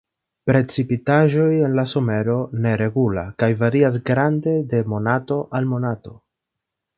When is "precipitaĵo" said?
0.51-1.43